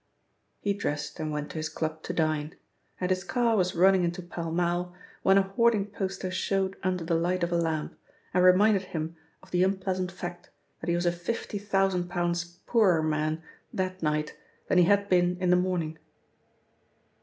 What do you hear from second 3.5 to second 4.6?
was running into Pall